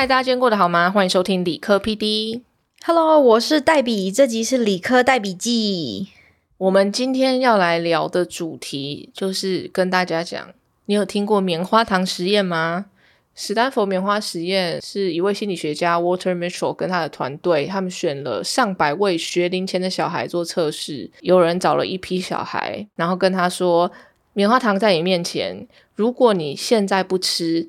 [0.00, 0.90] 嗨，大家今天过得好吗？
[0.90, 2.40] 欢迎收听理科 PD。
[2.86, 6.08] Hello，我是黛比，这集是理科黛笔记。
[6.56, 10.54] 我们今天要来聊的主题就是跟大家讲，
[10.86, 12.86] 你有听过棉花糖实验吗？
[13.34, 21.10] 史丹佛棉花实验是一位心理学家 Walter Mitchell 跟他的团队，他们选了上百位学龄前的小孩做测试。
[21.20, 23.92] 有人找了一批小孩，然后跟他说
[24.32, 27.68] ：“棉花糖在你面前，如果你现在不吃，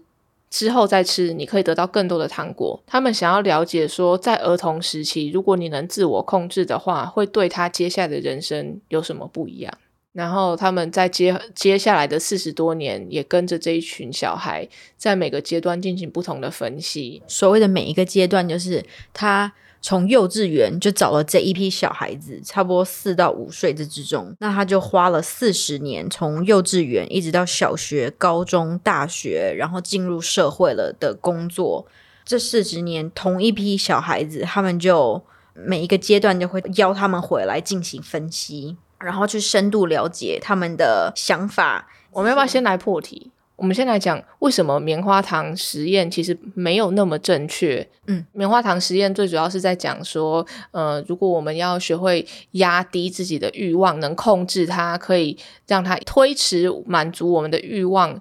[0.52, 9.74] 之后再吃，你可以得到更多的糖果。”他们想要了解说，在儿童时期，如果你能自我控制的话，会对他接下来的人生有什么不一样？
[10.14, 17.24] 然后他们在接接下来的四十多年，也跟着这一群小孩，在每个阶段进行不同的分析。
[17.28, 31.88] 所谓的每一个阶段，就是他从幼稚园就找了这一批小孩子，差不多四到五岁这之中，那他就花了四十年，从幼稚园一直到小学、高中、大学，然后进入社会了的工作。
[32.24, 35.22] 这四十年，同一批小孩子，他们就
[35.54, 41.90] 每一个阶段就会邀他们回来进行分析，然后去深度了解他们的想法。
[42.12, 43.32] 我们要不要先来破题？
[43.62, 47.88] 我们先来讲为什么棉花糖实验其实没有那么正确。
[48.08, 58.20] 嗯，棉花糖实验最主要是在讲说，呃，如果我们要学会压低自己的欲望，能控制它，可以让它推迟满足我们的欲望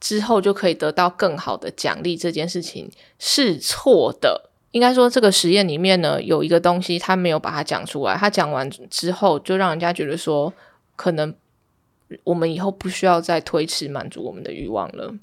[0.00, 2.16] 之后，就可以得到更好的奖励。
[2.16, 4.50] 这件事情是错的。
[4.72, 8.16] 应该说，这个实验里面呢，有一个东西他没有把它讲出来。
[8.16, 10.52] 他讲完之后，就让人家觉得说，
[10.96, 11.32] 可能
[12.24, 15.14] 我们以后不需要再推迟满足我们的欲望了。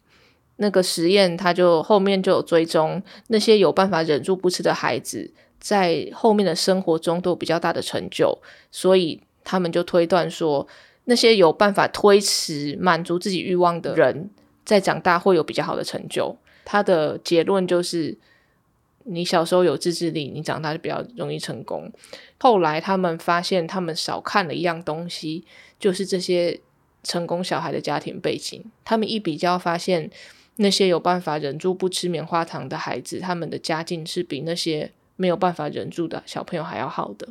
[0.58, 8.38] 那个实验，他就后面就有追踪那些有办法忍住不吃的孩子，在后面的生活中都有比较大的成就，
[8.72, 10.68] 所以他们就推断说，
[11.06, 14.30] 那些有办法推迟满足自己欲望的人，
[14.66, 16.36] 在长大会有比较好的成就。
[16.66, 18.18] 他的结论就是。
[19.10, 21.90] 你小时候有自制力，你长大就比较容易成功。
[22.40, 25.46] 后来他们发现，他们少看了一样东西，
[25.80, 26.60] 就是这些
[27.04, 28.64] 成功小孩的家庭背景。
[28.84, 30.10] 他们一比较，发现
[30.58, 37.30] 那些有办法忍住不吃棉花糖的孩子，他们的家境是比那些没有办法忍住的小朋友还要好的。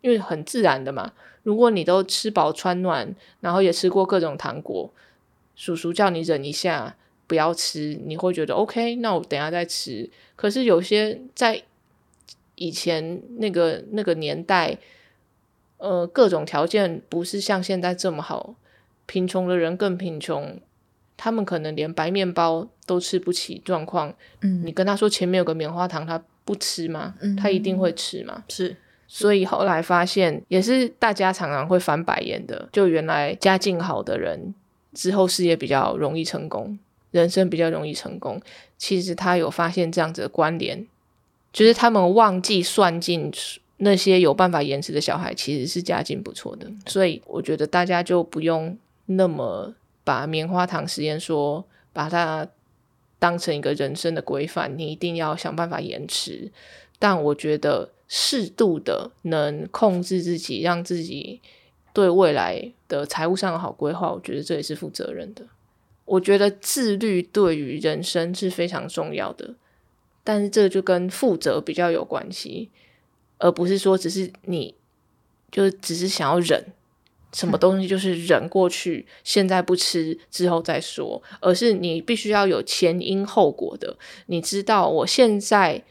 [0.00, 4.92] 因为很自然的嘛，如果你都吃饱穿暖，然后也吃过各种糖果，
[5.56, 6.96] 叔叔叫你忍一下。
[7.26, 10.10] 不要吃，你会觉得 OK，那我等下再吃。
[10.36, 11.62] 可是有些在
[12.56, 14.76] 以前那个那个年代，
[15.78, 18.54] 呃，各种条件不是像现在这么好，
[19.06, 20.60] 贫穷的人更贫穷，
[21.16, 23.60] 他们可能连白面包都吃不起。
[23.64, 27.14] 状况，嗯，你跟他说前面有个棉花糖，他不吃吗？
[27.20, 28.44] 嗯他一定会吃嘛。
[28.48, 28.76] 是
[29.06, 34.54] 所以后来发现，也是大家常常会翻白眼的，就原来家境好的人
[34.92, 36.78] 之后事业比较容易成功。
[37.10, 38.42] 人生比较容易成功，
[38.76, 40.84] 其实他有发现这样子的关联，
[41.52, 43.32] 就是他们忘记算进
[43.76, 46.68] 那些有办法延迟的小孩，其实是家境不错的。
[46.86, 48.76] 所以我觉得大家就不用
[49.06, 52.48] 那么把棉花糖实验说把它
[53.18, 56.50] 当成一个人生的规范，你一定要想办法延迟。
[56.98, 61.40] 但我觉得适度的能控制自己，让自己
[61.92, 65.46] 对未来的财务上有好规划，我觉得这也是负责任的。
[66.04, 69.54] 我觉得自律对于人生是非常重要的，
[70.22, 72.70] 但是这就跟负责比较有关系，
[73.38, 74.74] 而不是说只是你
[75.50, 76.72] 就只是想要忍
[77.34, 83.96] 什么东西，就是忍过去，现在不吃之后再说，而是你必须要有前因后果的，
[84.26, 85.82] 你知道我现在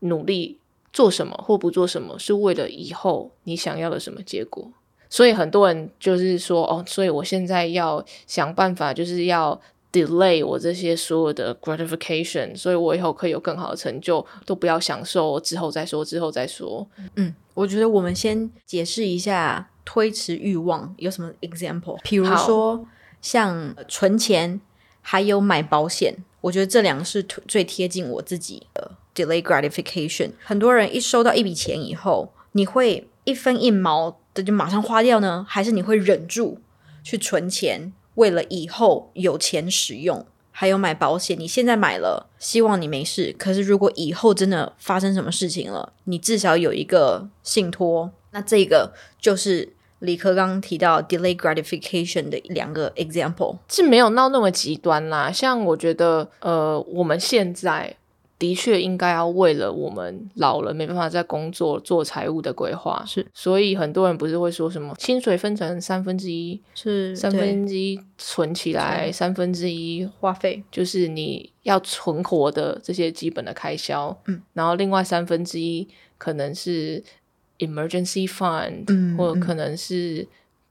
[0.00, 0.58] 努力
[0.92, 4.72] 做什么或不做什么，是为了以后你想要的什么结果。
[5.10, 9.60] 所以很多人就是说，哦，所以我现在要想办法，就是要
[9.94, 16.84] delay 我这些所有的 gratification，所以我以后可以有更好的成就，都不要享受，之后再说，之后再说。
[17.14, 22.84] 嗯，我觉得我们先解释一下推迟欲望有什么 example，比如说
[23.22, 24.60] 像存钱，
[25.00, 30.32] 还有买保险，我觉得这两个是最贴近我自己的 delay gratification。
[30.42, 34.18] 很多人一收到一笔钱以后，你会一分一毛。
[34.34, 36.58] 的就马上花掉呢，还是你会忍住
[37.04, 40.24] 去存钱，为了以后有钱使用？
[40.56, 43.34] 还有买保险，你现在买了，希望你没事。
[43.36, 48.12] 可是如果以后真的发生什么事情了，你至少有一个信托。
[48.30, 55.32] 那这个就是李科刚提到 delay gratification 的两个 example，是没有闹那么极端啦。
[55.32, 57.96] 像我觉得，呃，我们现在
[58.44, 63.02] 的确应该要为了我们老了没办法再工作做财务的规划。
[63.06, 74.14] 是，所以很多人不是会说什么薪水分成三分之一，是三分之一存起来，三分之一花费，就是你要存活的这些基本的开销。
[74.26, 75.88] 嗯，然后另外三分之一
[76.18, 77.02] 可能是
[77.60, 80.28] emergency fund，嗯，或者可能是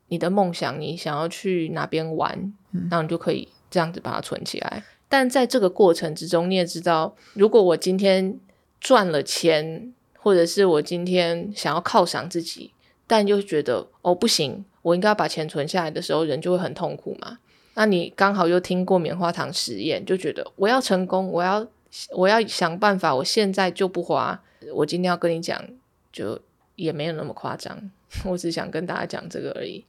[0.09, 2.53] 你的梦想，你想要去哪边玩，
[2.91, 4.83] 那你就可以这样子把它存起来。
[5.13, 8.39] 但在这个过程之中，你也知道，如果我今天
[8.81, 12.71] 赚了钱，或者是我今天想要犒赏自己，
[13.05, 17.37] 但又觉得哦不行，我应该要把钱存下来的时候，人就会很痛苦嘛。
[17.75, 21.67] 那你刚好又听过棉花糖实验，就觉得我要成功，我要
[22.15, 24.41] 我要想办法，我现在就不花。
[24.73, 25.63] 我今天要跟你讲，
[26.11, 26.39] 就
[26.75, 27.91] 也没有那么夸张，
[28.25, 29.85] 我只想跟大家讲这个而已。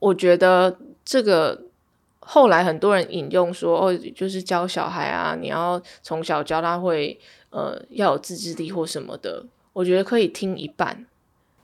[0.00, 1.62] 我觉得这个。
[2.26, 7.18] 后来很多人引用说，哦，就是教小孩啊，你要从小教他会，
[7.50, 9.44] 呃，要有自制力或什么的。
[9.74, 11.06] 我觉得可以听一半。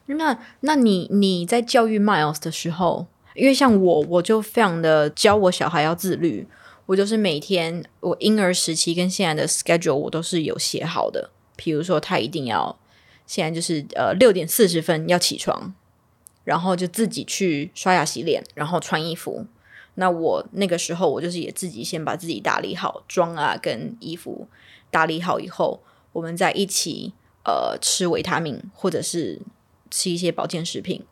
[0.07, 6.47] 那那你你在教育 Miles 的时候，因为像我，我就非常的教我小孩要自律。
[6.87, 11.31] 我就是每天我婴儿时期跟现在的 schedule 我都是有写好的。
[11.55, 12.77] 比如说他一定要
[13.27, 15.73] 现在就是呃六点四十分要起床，
[16.43, 19.47] 然后就自己去刷牙洗脸，然后穿衣服。
[19.95, 24.47] 那我那个时候，我就是也自己先把自己打理好，妆啊跟衣服
[24.91, 25.83] 打理好以后，
[26.13, 27.13] 我们再一起
[27.45, 29.41] 呃吃维他命，或者是
[29.91, 31.05] 吃一些保健食品，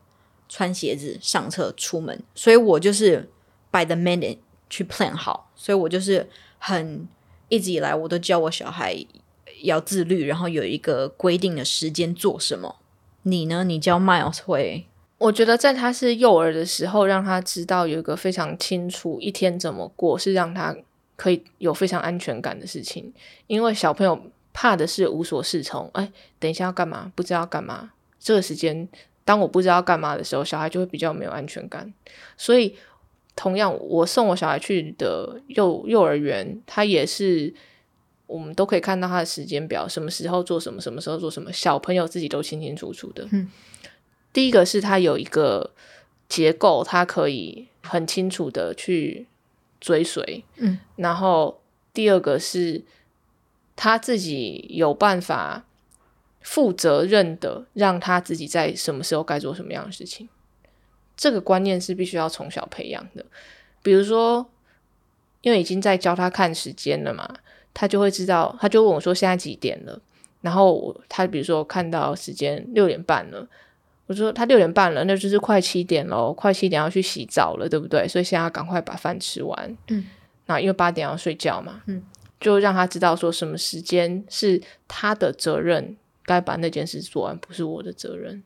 [0.48, 2.22] 穿鞋子上车出门。
[2.34, 3.28] 所以我就是
[3.70, 4.38] by the minute
[4.70, 6.28] 去 plan 好，所以我就是
[6.58, 7.06] 很
[7.48, 9.04] 一直以来我都教我小孩
[9.62, 12.76] 要自律，然后有一个规定的时间做什么。
[13.22, 13.64] 你呢？
[13.64, 14.86] 你教 Miles 会？
[15.18, 20.74] 我觉得在他是幼儿的时候，让他知道有一个非常清楚一天怎么过，是让他
[21.16, 23.12] 可以有非常安全感的事情。
[23.48, 24.20] 因为小朋友
[24.52, 27.10] 怕的是无所适从，哎，等一下要干嘛？
[27.16, 27.90] 不知道干嘛。
[28.20, 28.88] 这个时间，
[29.24, 31.92] 当我不知道干嘛的时候，小孩就会比较没有安全感。
[32.36, 32.76] 所以，
[33.34, 37.52] 同样，我送我小孩去的幼幼儿园，他也是
[38.28, 43.26] 我们都可以看到他的时间表，什么时候做什么，什么时候做什么，小朋友自己都清清楚楚的。
[43.32, 43.50] 嗯。
[44.38, 45.72] 第一个是它有一个
[46.28, 49.26] 结构，它可以很清楚的去
[49.80, 51.60] 追随，嗯，然后
[51.92, 52.84] 第二个是
[53.74, 55.64] 他自己有办法
[56.40, 60.28] 负责任的让他自己在什么时候该做什么样的事情，
[61.16, 63.26] 这个观念是必须要从小培养的。
[63.82, 64.48] 比如说，
[65.40, 67.28] 因为已经在教他看时间了嘛，
[67.74, 70.00] 他就会知道，他就问我说现在几点了，
[70.42, 73.48] 然后他比如说看到时间六点半了。
[74.08, 78.08] 我说他六点半了，那就是快七点喽，快七点要去洗澡了，对不对？
[78.08, 79.76] 所以现在要赶快把饭吃完。
[79.88, 80.02] 嗯，
[80.46, 81.82] 那因为八点要睡觉嘛。
[81.84, 82.02] 嗯，
[82.40, 85.94] 就让他知道说什么时间是他的责任，
[86.24, 88.42] 该把那件事做完，不是我的责任。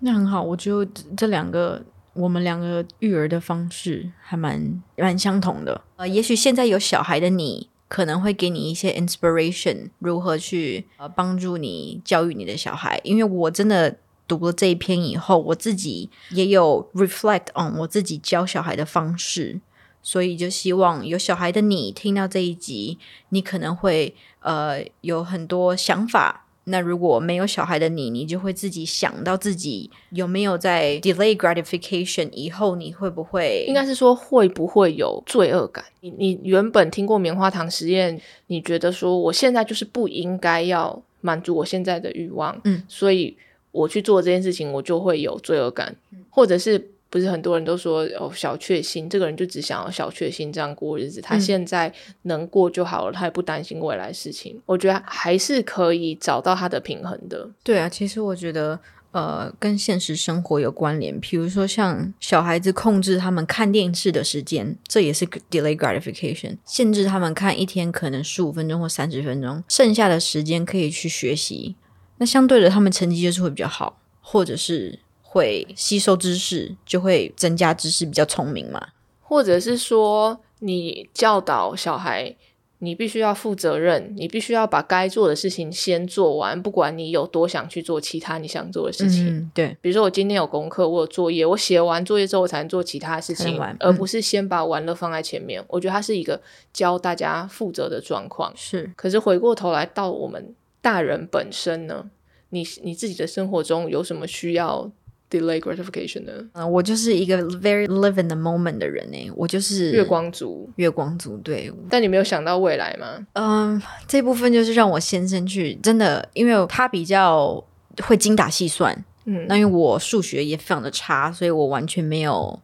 [0.00, 0.86] 那很好，我觉得
[1.16, 1.82] 这两个
[2.12, 5.80] 我们两个育儿的方式还蛮蛮相同的。
[5.96, 13.96] 呃，也许现在有小孩的你，可能会给你一些 inspiration，如何去呃帮助你教育你的小孩，因为我真的。
[14.30, 19.60] 读了这一篇以后，我自己也有 reflect on 我自己教小孩的方式，
[20.00, 22.98] 所以就希望有小孩的你听到这一集，
[23.30, 26.46] 你可能会呃有很多想法。
[26.64, 33.64] 那如果没有小孩的你，你就会自己想到自己有没有在 delay gratification 以后，你会不会？
[33.66, 35.84] 应该是说会不会有罪恶感？
[36.00, 43.36] 你你原本听过棉花糖实验，你觉得说我现在就是不应该要满足我现在的欲望，嗯，所以。
[43.72, 45.94] 我去做这件事情，我就会有罪恶感，
[46.28, 54.60] 或者是不是很多人都说哦小确幸，这个人就只想要小确幸这样过日子，他现在能过就好了，他也不担心未来事情。
[54.66, 57.48] 我觉得还是可以找到他的平衡的。
[57.62, 58.78] 对啊，其实我觉得
[59.12, 71.74] 呃跟现实生活有关联，比如说像小孩子控制他们看电视的时间，这也是 delay gratification，限制他们看一天可能十五分钟或三十分钟，剩下的时间可以去学习。
[72.20, 78.88] 那相对的，他们成绩就是会比较好，或者是会吸收知识，就会增加知识，比较聪明嘛。
[79.22, 82.36] 或者是说，你教导小孩，
[82.80, 89.50] 你必须要负责任，你必须要把该做的事情先做完，不管你有多想去做其他你想做的事情。
[89.54, 95.64] 对，比如说我今天有功课，我有作业，我写完作业之后，我才能做其他事情，而不是先把玩乐放在前面。
[95.68, 96.38] 我觉得它是一个
[96.70, 98.52] 教大家负责的状况。
[98.54, 100.54] 是，可是回过头来到我们。
[100.80, 102.10] 大人本身呢？
[102.50, 104.90] 你你自己的生活中有什么需要
[105.30, 106.32] delay gratification 呢？
[106.52, 110.68] 嗯，我就是一个 very live in the moment 的人呢，我就是月光族。
[110.76, 111.72] 月光族，对。
[111.88, 113.26] 但你没有想到未来吗？
[113.34, 117.64] 嗯，这部分就是让我先生去，真的，因为他比较
[118.02, 119.04] 会精打细算。
[119.26, 122.60] 嗯，那因为我数学也非常的差，所以我完全没有，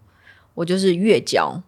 [0.54, 1.62] 我就是月交。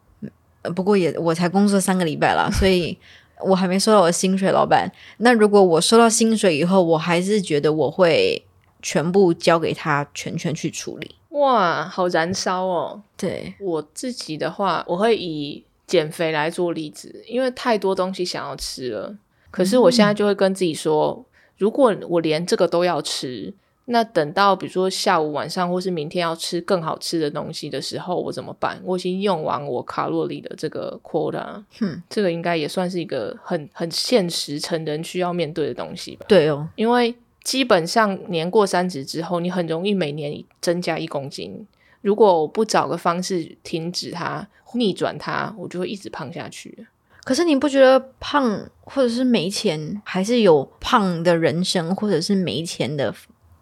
[0.75, 2.99] 不过也我才工作三个礼拜了，所以
[3.45, 4.51] 我还没收到我的薪水。
[4.51, 8.45] 老板，那如果我收到薪水以后，我还是觉得我会
[8.83, 11.15] 全部交给他全权去处理。
[11.31, 13.03] 哇，好燃烧哦！
[13.17, 19.15] 对我自己的话，我会以减肥来做例子，因为太多东西想要吃了。
[19.51, 21.25] 可是我现在就会跟自己说，
[21.57, 23.55] 如果我连这个都要吃。
[23.91, 28.79] 那等到比如说下午、晚上，或是明天要吃更好吃的东西的时候，我怎么办？
[28.85, 36.27] 我已经用完我卡路里的这个 quota，嗯，这个应该也算是一个很很现实成人需要面对的东西吧？
[36.29, 41.67] 对哦，因为基本上年过三十之后，你很容易每年增加一公斤。
[42.03, 46.87] 如果我不找个方式停止它、逆转它，我就会一直胖下去。
[47.25, 53.15] 可是你不觉得胖或者是没钱，还是有胖的人生，或者是没钱的？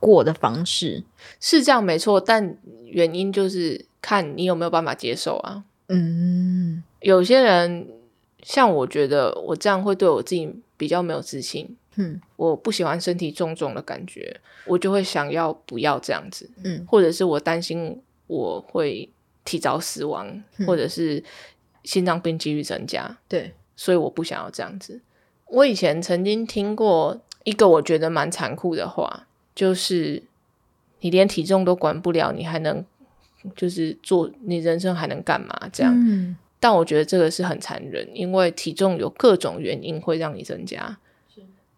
[0.07, 1.03] 过的方式
[1.41, 5.65] 是这样没错，但原因就是看你有没有办法接受啊。
[5.89, 7.89] 嗯，有些人
[8.41, 11.77] 像我觉得我这样会对我自己比较没有自信。
[11.97, 16.49] 嗯，我不喜欢身体重重的感觉，我就会想要不要这样子。
[16.63, 19.11] 嗯，或者是我担心我会
[19.45, 21.21] 提早死亡，或者是
[21.83, 23.19] 心脏病几率增加。
[23.27, 25.01] 对，所以我不想要这样子。
[25.47, 29.27] 我以前曾经听过一个我觉得蛮残酷的话。
[29.57, 30.23] 就是
[31.01, 32.85] 你连体重都管不了，你还能
[33.57, 35.69] 就是做你人生还能干嘛？
[35.73, 40.99] 这样，但我觉得这个是很残忍，因为体重有各种原因会让你增加。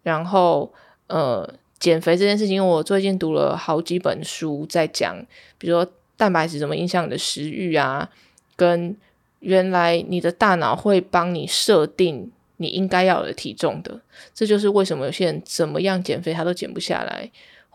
[0.03, 0.71] 然后
[1.07, 5.25] 呃，减肥这件事情，我最近读了好几本书在讲，
[5.57, 8.09] 比如说蛋白质怎么影响你的食欲啊，
[8.55, 8.95] 跟
[9.39, 14.01] 原来你的大脑会帮你设定你应该要的体重的，
[14.33, 17.29] 这就是为什么有些人怎么样减肥他都减不下来。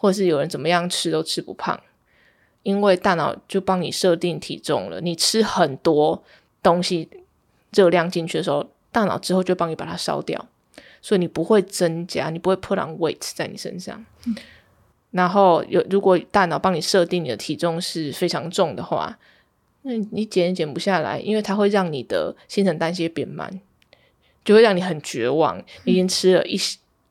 [0.04, 1.80] 或是有人怎么样吃都吃不胖，
[2.62, 5.00] 因为大脑就帮你设定体重了。
[5.00, 6.23] 你吃很多
[6.62, 7.08] 东西
[7.73, 10.46] 热量进去的时候，大脑之后就帮你把它烧掉，
[11.00, 14.04] 所以你不会增加，你不会 put on weight 在你身上。
[15.12, 19.18] 然后有如果大脑帮你设定你的体重是非常重的话，
[19.80, 23.58] 那你减也减不下来，因为它会让你的新陈代谢变慢，
[24.44, 25.64] 就会让你很绝望。
[25.84, 26.58] 你已经吃了一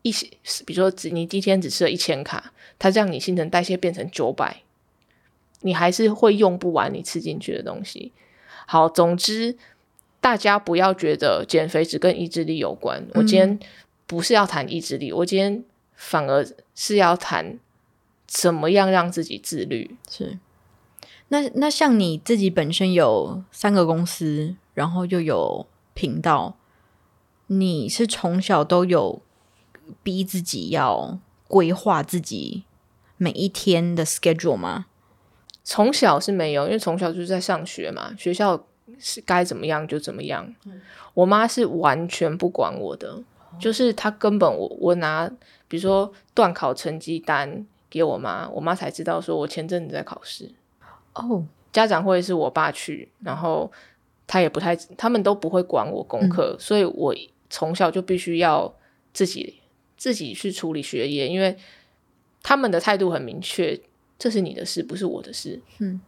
[0.04, 0.30] 一些
[0.66, 2.54] 比如说只你今天只吃了一千卡。
[2.80, 4.64] 它让你新陈代谢变成九百，
[5.62, 8.12] 你还是会用不完你吃进去的东西。
[8.66, 9.56] 好，总之
[10.20, 13.08] 大家不要觉得减肥只跟意志力有关。
[13.14, 13.58] 我今天
[14.06, 15.64] 不是要谈意志力，我今天
[15.96, 16.46] 反而
[16.76, 17.58] 是要谈
[18.28, 19.96] 怎么样让自己自律。
[20.10, 20.38] 是，
[21.30, 26.58] 那那像你自己本身有三个公司，然后又有频道，
[27.48, 29.22] 你是从小都有
[30.02, 31.20] 逼自己要。
[31.46, 32.64] 规划自己
[33.18, 34.88] 每一天的 schedule 吗？
[35.64, 38.60] 从小是没有，因为从小就是在上学嘛，学校
[38.98, 40.52] 是该怎么样就怎么样。
[41.14, 43.22] 我妈是完全不管我的，
[43.60, 45.30] 就是她根本我我拿
[45.68, 50.50] 比如说断考成绩单给我妈，我妈才知道说我前阵子在考试。
[51.14, 53.72] 哦，家长会是我爸去，然后
[54.26, 57.14] 他也不太，他们都不会管我功课，所以我
[57.52, 58.74] 从小就必须要
[59.14, 59.60] 自己。
[60.04, 61.56] 自己去处理学业，因为
[62.42, 63.80] 他们的态度很明确，
[64.20, 65.62] 这是你的事，不是我的事。
[65.80, 66.02] 嗯，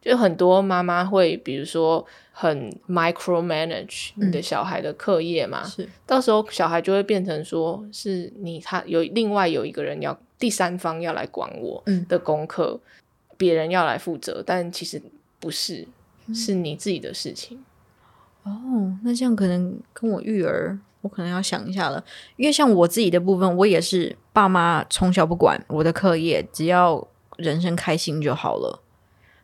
[0.00, 12.78] 就很多妈妈会，比如说很 micro manage 你的小孩的课业嘛，是，到时候小孩就会变成说是你他有另外有一个人要第三方要来管我的功课，
[13.36, 15.02] 别人要来负责，但其实
[15.40, 15.88] 不是，
[16.32, 17.64] 是你自己的事情。
[18.44, 20.78] 哦，那这样可能跟我育儿。
[21.04, 22.02] 我可能要想一下了，
[22.36, 27.06] 因为像我自己的部分，我也是爸妈从小不管我的课业，只要
[27.36, 28.80] 人生开心就好了。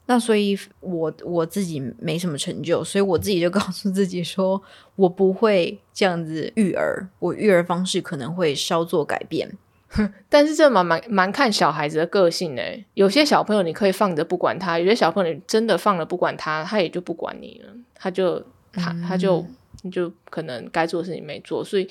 [0.06, 4.60] 那所以，我我自己没什么成就，所以我自己就 告诉自己说，
[4.96, 9.52] 我不会这样子育儿，我育儿方式可能会稍作改变。
[10.30, 19.44] 但是这蛮蛮蛮看小孩子的个性诶，有些小朋友你可以放着不管他，有些小朋友你真的放了不管他，他也就不管你了，他就他他就。
[19.82, 21.88] 你就可能该做的事情没做，所以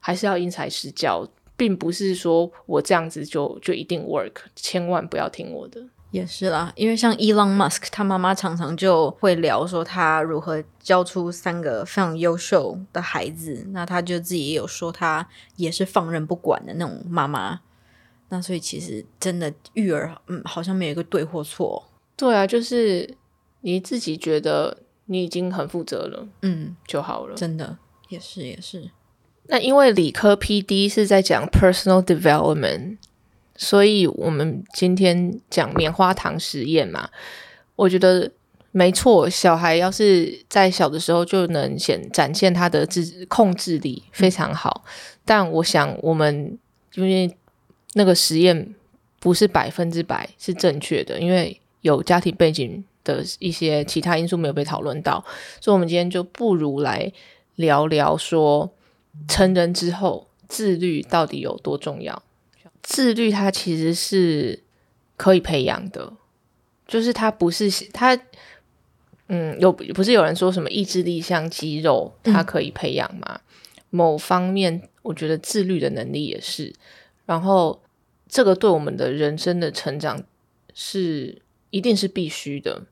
[0.00, 1.26] 还是要因材施教，
[1.56, 5.82] 并不是说我这样子就就一定 work，千万不要听我的。
[6.10, 17.60] 也是啦，因为像 Elon Musk，他妈妈常常就会聊说他如何教出三个非常优秀的孩子，那他就自己也有说他也是放任不管的那种妈妈。
[18.28, 21.84] 那所以其实真的育儿，嗯，好像没有一个对或错。
[22.16, 23.16] 对啊，就是
[23.62, 27.34] 你自己觉得你已经很负责了，嗯，就好了。
[27.34, 27.76] 真的
[28.08, 28.90] 也是也是。
[29.48, 32.96] 那因为理科 P D 是在讲 personal development，
[33.56, 37.10] 所以我们今天讲棉花糖实验嘛，
[37.76, 38.30] 我觉得
[38.72, 39.28] 没错。
[39.28, 44.82] 小孩要是在小的时候就能显展现他的自控制力非常好，
[45.26, 46.58] 但我想我们
[46.94, 47.36] 因为
[47.92, 48.74] 那个实验
[49.20, 55.24] 不是百分之百是正确的，因为有家庭背景的一些其他因素没有被讨论到，
[55.60, 57.12] 所以我们今天就不如来
[57.54, 58.74] 聊聊说。
[59.28, 62.20] 成人之后，自律到底有多重要？
[62.82, 64.60] 自律它其实是
[65.16, 66.12] 可以培养的，
[66.88, 68.18] 就是它不是它，
[69.28, 73.40] 嗯，有不是有人说什么意志力像肌肉，它可以培养吗？
[73.90, 76.74] 某方面，我觉得自律的能力也是。
[77.24, 77.80] 然后，
[78.28, 80.20] 这个对我们的人生的成长
[80.74, 81.40] 是
[81.74, 82.82] 一定是必须的，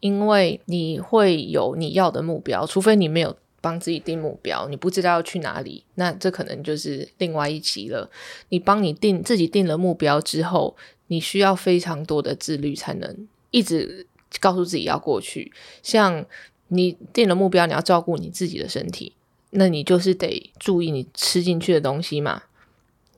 [0.00, 3.36] 因为你会有你要的目标，除非你没有。
[3.62, 8.10] 帮自己定目标，你不知道要去哪里，那这可能就是另外一集了。
[8.48, 10.74] 你帮你定自己定了目标之后，
[11.08, 14.06] 你需要非常多的自律，才能一直
[14.40, 15.52] 告诉自己要过去。
[15.82, 16.24] 像
[16.68, 19.12] 你定了目标，你要照顾你自己的身体，
[19.50, 22.44] 那你就是得注意你吃进去的东西嘛。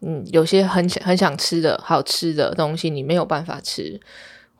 [0.00, 4.00] 嗯，有些很想很想吃的好吃的东西，你没有办法吃，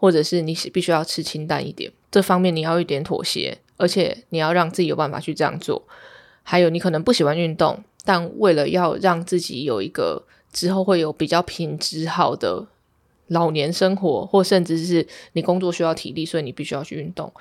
[0.03, 3.57] 或者是你必须要吃清淡一点，这方面你要一点妥协。
[3.77, 5.81] 而且你要让自己有办法去这样做，
[6.43, 12.67] 还有你可能不喜欢运动，但为了要让自己有一个之后会有比较品质好的
[13.29, 17.33] 老年生活，或甚至是你工作需要体力，所以你必须要去运动。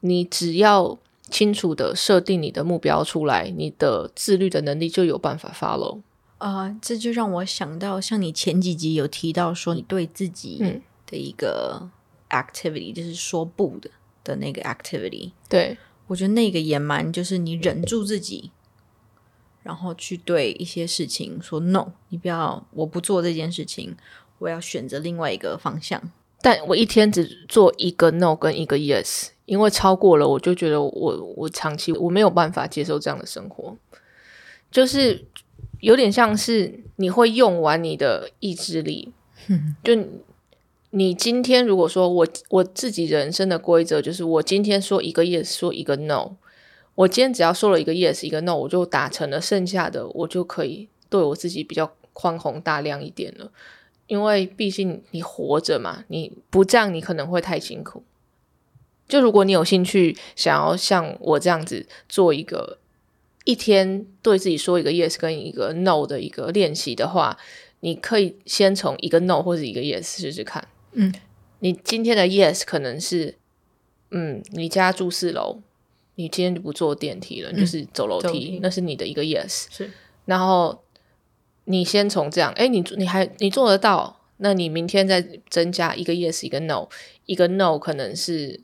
[0.00, 0.98] 你只要
[1.30, 6.00] 清楚的设定你的目标出来，你的自律的能力就有办法 follow。
[6.38, 10.62] 啊，这就让我想到，像你前几集有提到说，你对自己
[11.06, 11.88] 的一个
[12.30, 13.90] activity 就是说不的。
[14.26, 18.50] 的那个 activity，对我觉得那个也蛮，就是你忍住自己，
[19.62, 23.96] 然后去对一些事情说 no，你不要，我不做这件事情，
[24.40, 26.10] 我要选择另外一个方向。
[26.40, 33.76] 但我一天只做一个 no 跟一个 yes，因为超过了，我就觉得我我长期我没有办法接受这样的生活，
[34.72, 35.24] 就是
[35.78, 39.12] 有点像是你会用完你的意志力，
[39.84, 39.96] 就。
[40.96, 46.36] 你今天如果说我我自己人生的规则就是我今天说一个 yes 说一个 no，
[46.94, 53.52] 我今天只要说了一个 yes 一个 no，我就达成了，剩下的我就可以对我自己比较宽宏大量一点了。
[54.06, 58.02] 因为毕竟你活着嘛，你不这样你可能会太辛苦。
[59.06, 62.78] 就如果你有兴趣想要像我这样子做一个
[63.44, 67.36] 一天对自己说一个 yes 跟一个 no 的一个练习的话，
[67.80, 70.66] 你可以先从一个 no 或者一个 yes 试试看。
[70.98, 71.12] 嗯，
[71.58, 73.36] 你今天的 yes 可能是，
[74.10, 75.60] 嗯，你家住四楼，
[76.14, 79.66] 你今天就不坐电梯了，就是走楼梯，那是你的一个 yes。
[79.70, 79.90] 是，
[80.24, 80.82] 然后
[81.64, 86.88] 你先从这样，哎，你你还你做得到，那你明天再增加一个 yes 一个 no，
[87.26, 88.62] 一个 no 可能是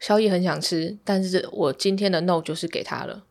[0.00, 3.24] 宵夜很想吃，但是我今天的 no 就是给他了。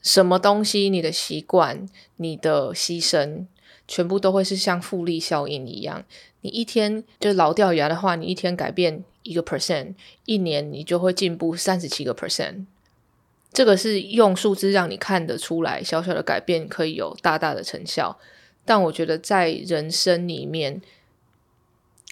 [0.00, 3.46] 什么东西，你的习惯，你的牺牲。
[3.88, 6.04] 全部都会是像复利效应一样，
[6.42, 9.94] 你一天就老掉牙的话，你一天改变一个 percent，
[10.26, 12.66] 一年你就会进步三十七个 percent。
[13.52, 18.18] 这个是用数字让你看得出来，小小的改变可以有大大的成效。
[18.64, 20.80] 但我觉得在人生里面，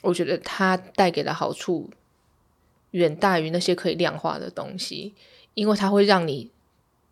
[0.02, 1.90] 我觉得它带给的好处
[2.90, 5.14] 远大于那些可以量化的东西，
[5.54, 6.50] 因为它会让你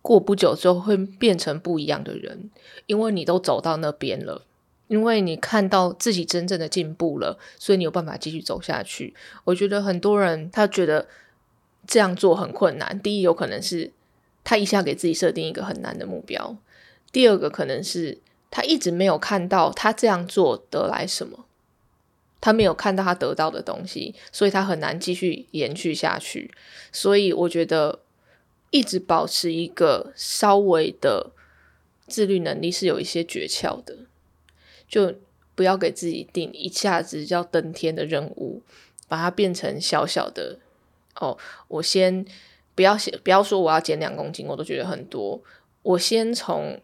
[0.03, 2.51] 过不久之后会变成不一样的人，
[2.87, 4.45] 因为你都走到那边了。
[4.89, 9.15] 因为你看到自己真正的进步了，所以你有办法继续走下去。
[9.45, 11.07] 我觉得很多人他觉得
[11.87, 12.99] 这样做很困难。
[13.01, 13.93] 第一，有可能是
[14.43, 16.57] 他一下给自己设定一个很难的目标；
[17.13, 18.19] 第二个，可能是
[18.51, 21.45] 他一直没有看到他这样做得来什么，
[22.41, 26.51] 他没有看到他得到的东西，所以他很难继续延续下去。
[26.91, 28.01] 所以，我觉得
[28.71, 31.33] 一直保持一个稍微的
[32.07, 33.97] 自律能力是有一些诀窍的。
[34.89, 35.15] 就
[35.55, 38.63] 不要给自己定一下子要登天的任务，
[39.07, 40.59] 把它变成小小的
[41.17, 41.37] 哦。
[41.69, 42.25] 我先
[42.75, 45.41] 不要写，不要说我要减两公斤，我都觉得很多。
[45.83, 46.81] 我先从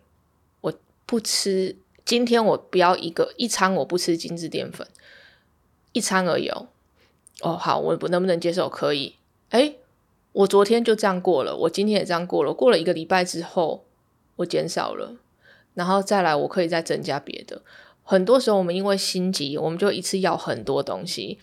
[0.60, 0.72] 我
[1.06, 4.86] 不吃，今天我不要一个一餐我不吃精致淀粉，
[5.92, 6.68] 一餐而已哦。
[7.40, 8.68] 哦，好，我能不能接受？
[8.68, 9.16] 可以。
[9.50, 9.74] 哎，
[10.32, 12.52] 我昨天就这样过了，我今天也这样过了。
[12.52, 13.84] 过了一个礼拜之后，
[14.36, 15.16] 我减少了，
[15.74, 17.62] 然后再来，我可以再增加别的。
[18.04, 21.38] 很多时候，我们因为心急，我们就一次要很多东西。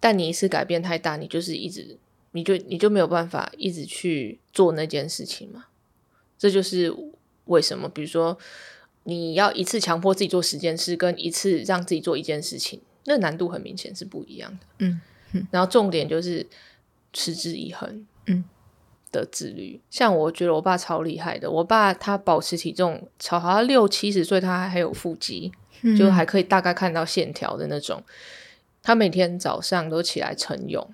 [0.00, 1.96] 但你一次改变太大，你就是一直，
[2.32, 5.66] 你就你就没有办法一直去做那件事情嘛。
[6.38, 6.94] 这就是
[7.46, 8.36] 为什么，比如说
[9.04, 14.66] 你要一次强迫自己做十件事，跟一次让自己做一件事情，那难度很明显是不一样的。
[14.78, 15.00] 嗯，
[15.50, 16.46] 然后重点就是
[17.12, 18.44] 持之以恒，嗯
[19.16, 19.80] 的自律。
[19.90, 25.50] 像我觉得我爸超厉害的，我爸他保持体重超好，他六七十岁他还有腹肌，
[25.98, 28.02] 就还可以大概看到线条的那种。
[28.82, 30.88] 他每天早上都起来晨泳，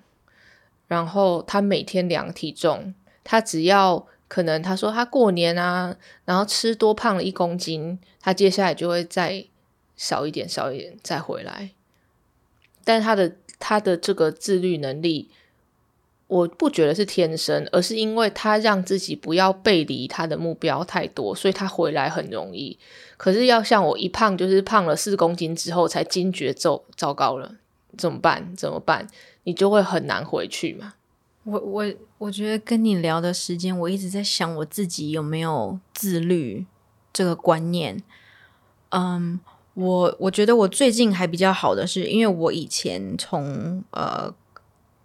[0.87, 4.07] 然后他每天量体重，他只要。
[4.29, 9.45] 可能他说他过年啊，然后吃多胖了一公斤，他接下来就会再
[9.95, 11.69] 少一点，少一点再回来。
[12.83, 15.29] 但他的他的这个自律能力，
[16.33, 22.77] 我不觉得是天生，而是因为他让自己不要背离他的目标太多，所以他回来很容易。
[23.17, 27.55] 可是要像我一胖就是胖了四公斤之后才惊觉，糟糟糕了，
[27.95, 28.55] 怎么办？
[28.55, 29.07] 怎么办？
[29.43, 30.95] 你就会很难回去嘛。
[31.43, 36.65] 我我我觉得跟你聊的时间，我一直在想我自己有没有自律
[37.11, 38.01] 这个观念。
[38.89, 39.39] 嗯，
[39.73, 44.33] 我我觉得我最近还比较好的是，因为我以前从呃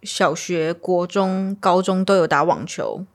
[0.03, 3.05] 小学、国中、高中都有打网球，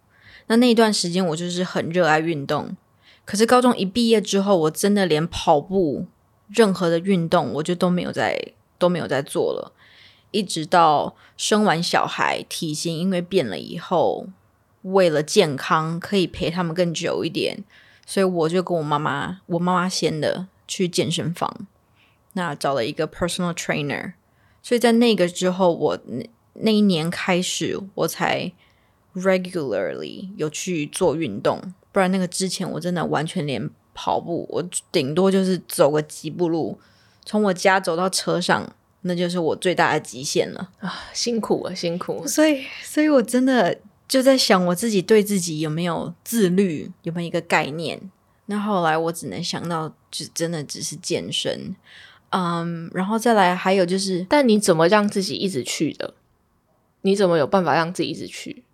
[0.46, 2.76] 那那一段时间我就是很热爱运动。
[3.24, 6.06] 可是高中一毕业之后，我真的连跑步
[6.48, 9.72] 任何的运动，我就都没有在都没有在做了。
[10.30, 14.26] 一直到生完小孩，体型因为变了以后，
[14.82, 17.64] 为了健康可以陪他们更久一点，
[18.04, 21.66] 所以我就跟我妈妈，我妈妈先的去健身房，
[22.34, 24.12] 那找了一个 personal trainer。
[24.62, 25.98] 所以在那个之后，我
[26.54, 28.52] 那一年开始，我才
[29.14, 31.60] regularly 有去做运动，
[31.92, 36.78] 不然那个之前我真的完全连跑步，我顶多就是走个几步路，
[37.24, 38.74] 从我家走到车上。
[39.06, 41.10] 那就是我最大的极限了啊！
[41.12, 42.26] 辛苦啊，辛苦！
[42.26, 48.00] 所以，所以我真的就在想，我自己对自己有没有自律，有没有一个概念？
[48.46, 51.76] 那后来我只能想到，就真的只是健身，
[52.30, 56.14] 嗯，然后再来还有就是，但你怎么让自己一直去的？
[57.04, 58.64] 你怎么有办法让自己一直去？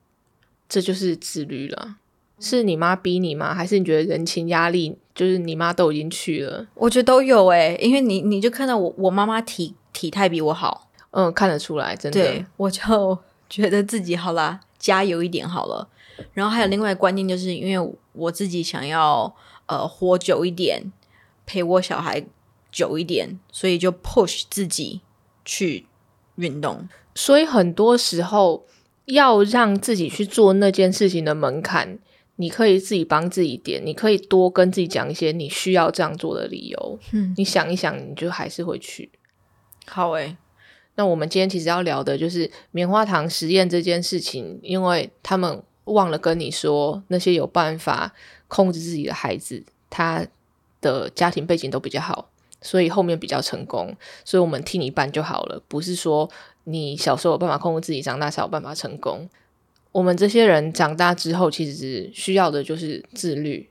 [0.68, 1.96] 这就是自律了。
[2.40, 3.54] 是你妈逼你吗？
[3.54, 4.96] 还是你觉得人情压力？
[5.14, 9.74] 就是你妈都已经去了，我觉得都有诶，因为你你就看到我我妈妈体。
[9.92, 15.88] 体态比我好，嗯，看得出来，真的，我就觉得自己好啦，加油一点好了。
[16.32, 19.34] 然后还有另外观念，就是因为我自己想要
[19.66, 20.92] 呃活久一点，
[21.44, 22.24] 陪我小孩
[22.70, 25.00] 久一点，所以就 push 自己
[25.44, 25.86] 去
[26.36, 26.88] 运动。
[27.20, 28.66] 所以很多时候
[29.04, 31.98] 要让自己去做那件事情的门槛，
[32.36, 36.98] 你可以自己帮自己点，你可以多跟自己讲一些你需要这样做的理由。
[37.12, 39.10] 嗯，你想一想，你就还是会去。
[39.86, 40.34] 好诶，
[40.94, 48.14] 那我们今天其实要聊的就是棉花糖实验这件事情，因为他们忘了跟你说，那些有办法
[48.48, 50.26] 控制自己的孩子，他
[50.80, 52.30] 的家庭背景都比较好，
[52.62, 53.94] 所以后面比较成功。
[54.24, 56.30] 所以我们替你办就好了，不是说
[56.70, 59.28] 你小时候有办法控制自己，长大才有办法成功。
[59.92, 63.68] 我们这些人长大之后，其实需要的就是自律。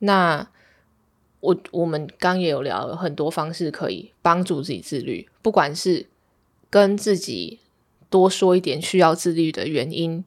[0.00, 0.46] 那
[1.40, 6.06] 我我们刚也有聊了很多方式可以帮助自己自律，不管是
[6.68, 7.60] 跟自己
[8.10, 10.24] 多说一点需要自律的原因，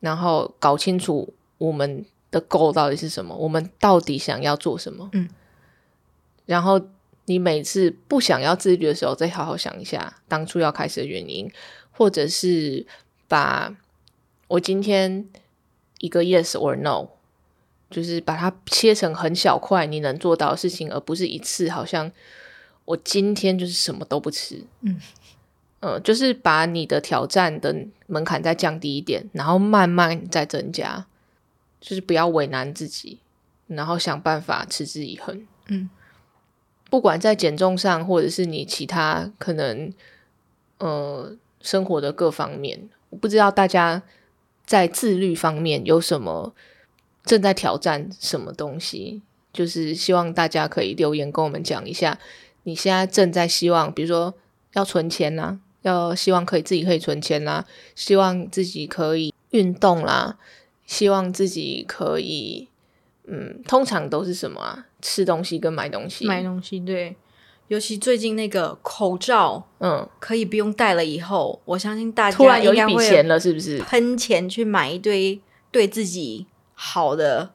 [0.00, 5.08] 然后搞清楚我们的 goal 到底是什么，我们到底想要做什么。
[5.12, 5.28] 嗯，
[6.46, 6.80] 然后
[7.28, 11.48] 你每次不想要自律的时候，再好好想一下当初要开始的原因，
[11.92, 12.84] 或者是
[13.28, 13.76] 把
[14.48, 15.28] 我今天
[16.00, 17.10] 一个 yes or no。
[17.90, 21.70] 就是把它切成很小块，你能做到的事情，而不是一次。
[21.70, 22.12] 好像
[22.84, 25.00] 我今天就是什么都不吃，嗯
[25.80, 27.74] 呃，就是把你的挑战的
[28.06, 31.06] 门槛再降低一点，然后慢慢再增加，
[31.80, 33.20] 就是不要为难自己，
[33.68, 35.46] 然后想办法持之以恒。
[35.68, 35.88] 嗯，
[36.90, 39.92] 不管在减重上，或者是你其他可能
[40.78, 44.02] 呃生活的各方面，我不知道大家
[44.66, 46.54] 在自律方面有什么。
[47.24, 49.20] 正在挑战什么东西？
[49.52, 52.18] 就是希望大家可以留言跟我们讲一下，
[52.62, 54.32] 你现在正在希望，比如说
[54.72, 60.38] 要存钱啦，要希望可以自己可以存钱啦，希望自己可以运动啦，
[60.86, 62.67] 希望自己可以，
[63.30, 64.86] 嗯，通常都是什么啊？
[65.00, 67.16] 吃东西跟买东西，买东西对，
[67.68, 73.78] 尤其最近那个口罩，嗯，可以不用戴了以后，我相信大家突然有一笔钱了，是不是？
[73.80, 76.46] 喷钱去买一堆对自己。
[76.80, 77.50] 好的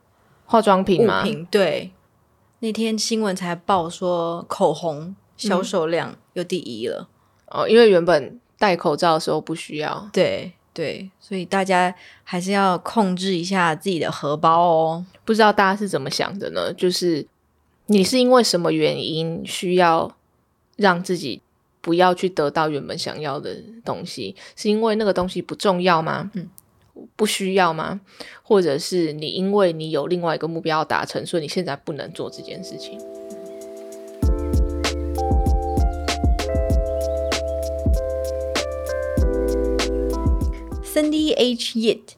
[0.45, 1.23] 化妆品吗？
[1.49, 1.93] 对，
[2.59, 7.07] 那天新闻才报说口红销售量又第一了。
[7.47, 10.09] 哦，因为原本戴口罩的时候不需要。
[10.11, 15.05] 对对，所以大家还是要控制一下自己的荷包哦。
[15.23, 16.73] 不知道大家是怎么想的呢？
[16.73, 17.25] 就是
[17.85, 20.15] 你是因为什么原因需要
[20.75, 21.41] 让自己
[21.79, 23.55] 不要去得到原本想要的
[23.85, 24.35] 东西？
[24.55, 26.31] 是因为那个东西不重要吗？
[26.33, 26.49] 嗯，
[27.15, 28.01] 不需要吗？
[28.41, 32.99] 或者是你因为你有另外一个目标要达成，所以你现在不能做这件事情？
[40.93, 41.73] Cindy H.
[41.73, 42.09] Yit，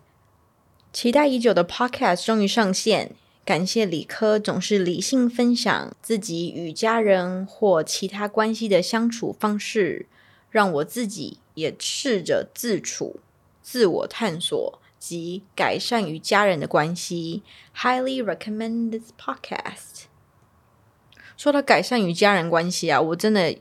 [0.91, 10.07] 期待已久的 Podcast 终于上线，感谢理科总是理性分享自己与家人或其他关系的相处方式，
[10.49, 13.21] 让我自己也试着自处、
[13.61, 17.43] 自我探索及改善与家人的关系。
[17.77, 20.07] Highly recommend this podcast。
[21.37, 23.57] 说到改善与家人关系啊，我真的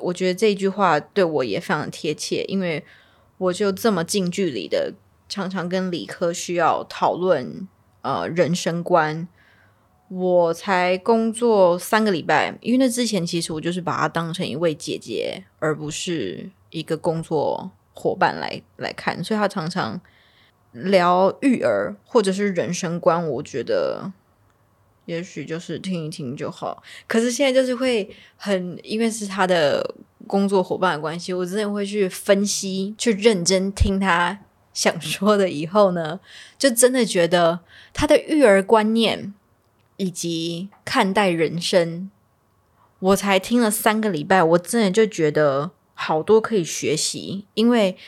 [0.00, 2.82] 我觉得这句话对我也非常贴切，因为。
[3.44, 4.94] 我就这么近距离的，
[5.28, 7.68] 常常跟理科需要讨论
[8.02, 9.26] 呃人生观。
[10.08, 20.00] 我才工作三个礼拜，因为那之前其实我就是把她当成一位姐姐，而不是一个工作伙伴来来看，所以她常常
[20.72, 24.12] 聊育儿或者是人生观，我觉得
[25.06, 26.82] 也许就是听一听就好。
[27.06, 29.94] 可是现在就是会很，因为是他的。
[30.26, 34.40] 工作伙伴的关系，我真的会去分析、去认真听他
[34.72, 35.50] 想说的。
[35.50, 36.18] 以后呢，
[36.56, 37.60] 就真的觉得
[37.92, 39.34] 他的育儿观念
[39.98, 42.10] 以及看待人生，
[43.00, 47.44] 我才听了三个礼拜，我真的就觉得好多可以学习。
[47.52, 47.98] 因为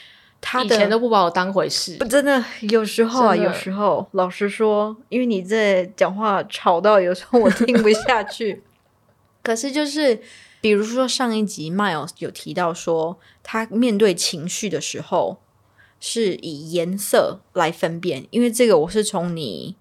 [0.41, 8.63] 他以前都不把我当回事，不真的有时候啊，有时候老实说，因为你这讲话吵到有时候我听不下去。
[9.43, 10.21] 可是就是。
[10.63, 15.37] 比如说上一集 Miles 有提到说，他面对情绪的时候
[16.01, 19.77] 是以颜色来分辨，因为这个我是从你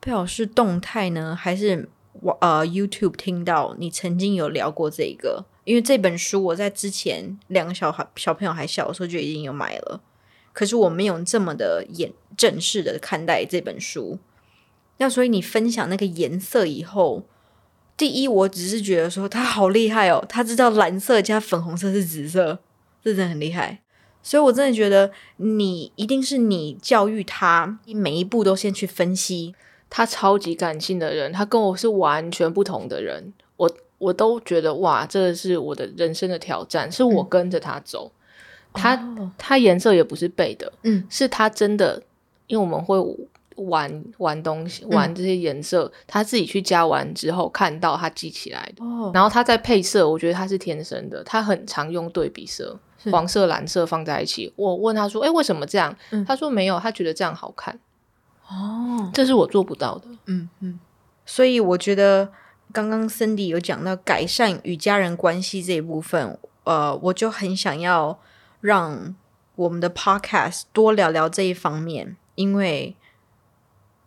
[0.00, 10.00] 不晓得是动态呢，还是我呃 YouTube 听到你曾经有聊过这个，因为这本书我在之前两个小孩小朋友还小的时候就已经有买了，
[10.52, 14.18] 可是我没有这么的严正式的看待这本书，
[14.98, 17.24] 那所以你分享那个颜色以后。
[17.96, 22.58] 第一，我只是觉得说他好厉害哦，他知道蓝色加粉红色是紫色，
[23.04, 23.82] 这真的很厉害。
[24.22, 29.54] 所以我真的觉得你一定是你教育他，你每一步都先去分析。
[29.90, 33.34] 他超级感性的人，他跟我是完全不同的人。
[33.58, 38.10] 我我都觉得哇，这是我的人生的挑战，是我跟着他走。
[38.72, 38.96] 他
[39.36, 42.02] 他颜色也不是背的，嗯，是他真的，
[42.46, 42.96] 因为我们会。
[43.68, 52.78] 玩玩东西，玩这些颜色，他自己去加完之后看到他记起来的，哦然后他在配色，我觉得他是天生的，他很常用对比色，
[53.10, 54.50] 黄色、蓝色放在一起。
[54.56, 55.94] 我问他说：“哎，为什么这样？”
[56.26, 57.78] 他说：“没有，他觉得这样好看。”
[58.50, 60.08] 哦，这是我做不到的。
[60.26, 60.78] 嗯嗯，
[61.24, 62.30] 所以我觉得
[62.72, 68.20] 刚刚 Cindy 有讲到改善与家人关系这一部分，呃，我就很想要
[68.60, 69.14] 让
[69.54, 72.96] 我们的 Podcast 多聊聊这一方面，因为。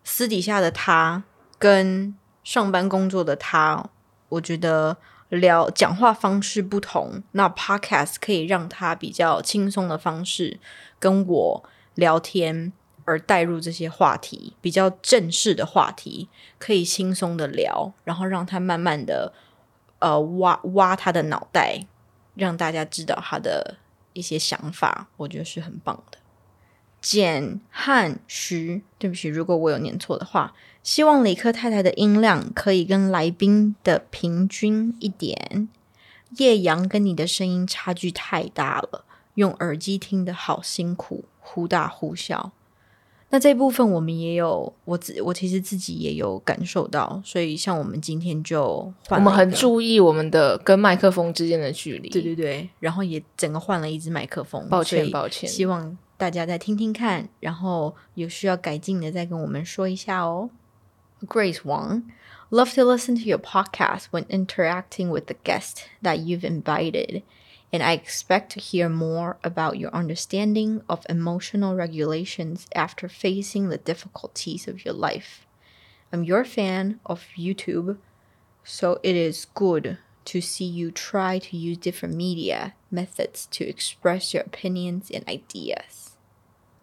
[0.06, 1.24] 私底下的他
[1.58, 3.90] 跟上班工作的他，
[4.28, 4.98] 我觉得
[5.30, 7.24] 聊讲话方式不同。
[7.32, 10.60] 那 Podcast 可以让他比较轻松的方式
[11.00, 11.64] 跟我
[11.96, 12.74] 聊天，
[13.06, 19.34] 而带入这些话题，比较正式的话题，可以轻松的聊，然后让他慢慢的
[20.00, 21.86] 呃挖挖他的脑袋，
[22.36, 23.78] 让大家知道他的
[24.14, 26.18] 一些想法，我觉得是很棒的。
[27.02, 30.54] 简汉徐，对不起，如果我有念错的话。
[30.84, 35.70] 希望李克太太的音量可以跟来宾的平均一点。
[36.32, 42.52] 叶阳跟你的声音差距太大了，用耳机听的好辛苦，忽大忽小。
[43.34, 55.98] 那这部分我们也有，我自我其实自己也有感受到，所以像我们今天就我们很注意我们的跟麦克风之间的距离，对对对，然后也整个换了一支麦克风，抱歉抱歉，希望。
[56.16, 60.52] 大家再听听看，然后有需要改进的再跟我们说一下哦。
[61.26, 62.04] Grace Wang,
[62.50, 67.24] love to listen to your podcast when interacting with the guest that you've invited,
[67.73, 73.79] and I expect to hear more about your understanding of emotional regulations after facing the
[73.79, 75.47] difficulties of your life.
[76.11, 77.99] I'm your fan of YouTube,
[78.65, 84.33] so it is good to see you try to use different media methods to express
[84.33, 86.13] your opinions and ideas.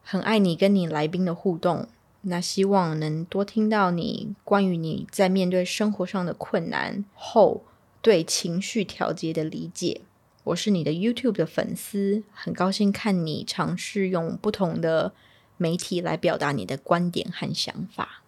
[0.03, 1.87] 很爱你跟你来宾的互动，
[2.21, 7.63] 那希望能多听到你关于你在面对生活上的困难后
[8.03, 10.01] 对情绪调节的理解。
[10.44, 15.12] 我是你的 YouTube 的粉丝，很高兴看你尝试用不同的
[15.56, 18.22] 媒体来表达你的观点和想法。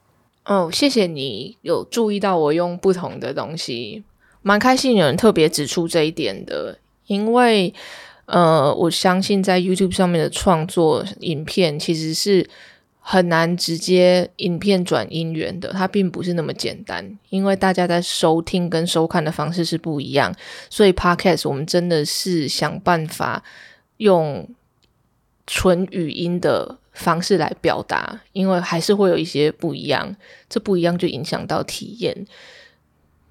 [0.44, 4.04] 哦，谢谢你有注意到我用不同的东西，
[4.42, 7.72] 蛮开心有人特别指出这一点的，因为
[8.26, 12.48] 呃，我相信在 YouTube 上面的创作影片其实是。
[13.04, 20.32] 很难直接影片转音源的，它并不是那么简单，因为大家在收听跟收看的方式是不一样，
[20.70, 23.42] 所以 Podcast 我们真的是想办法
[23.96, 24.48] 用
[25.48, 30.14] 纯语音的方式来表达，因为还是会有一些不一样，
[30.48, 32.26] 这不一样就影响到体验，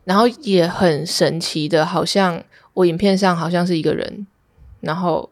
[0.03, 4.27] 然后也很神奇的，好像我影片上好像是一个人，
[4.81, 5.29] 然后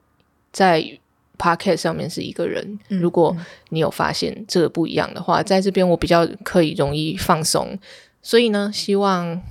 [0.53, 0.98] 在。
[1.39, 3.35] Podcast 上面是一个人，如果
[3.69, 7.79] 你有发现这个不一样的话，在这边我比较可以容易放松，
[8.21, 9.41] 所以呢，希望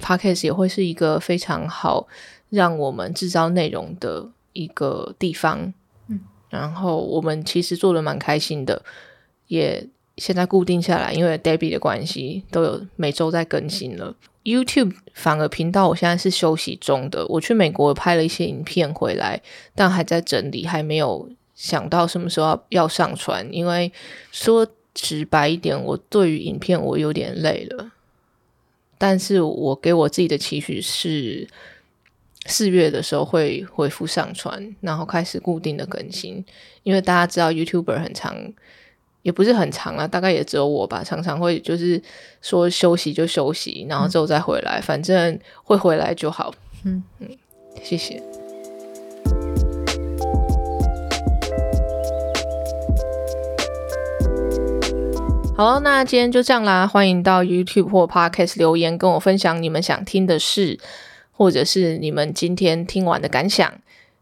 [0.00, 2.06] Podcast 也会是一个非常好
[2.50, 5.72] 让我们制造内容的一个地方。
[6.08, 8.84] 嗯，然后我们其实做的蛮开心的，
[9.46, 14.14] 也现在固定下来，因为 Debbie 的关系，都有每周在更新了。
[14.44, 19.40] YouTube 反而频道我现在是休息中的，我去美国拍了一些影片回来，
[19.74, 21.28] 但还在整理，还没有。
[21.54, 23.44] 想到什么时候要上传？
[23.52, 23.92] 因为
[24.30, 27.90] 说直白一点，我对于影片我有点累了。
[28.96, 31.48] 但是我给我自己的期许是
[32.46, 36.44] 四月的时候会恢复上传，然后开始固定的更新。
[36.84, 38.36] 因为大家知道 YouTuber 很长，
[39.28, 42.02] 也不是很长啊，大概也只有我吧，常常会就是
[42.40, 46.50] 说休息就休息，然后之后再回来，反正会回来就好。
[46.86, 47.28] 嗯嗯，
[47.82, 48.22] 谢谢。
[55.54, 56.86] 好，那今天就这样啦。
[56.86, 60.78] 欢迎到 YouTube 或 Podcast 留言，跟我分享你们想听的事，
[61.32, 63.70] 或者是你们今天听完的感想。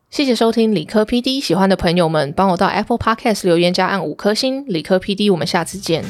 [0.09, 4.65] 谢谢收听理科 PD，喜欢的朋友们帮我到 Apple Podcast 留言加按五颗星。
[4.67, 6.03] 理科 PD，我们下次见。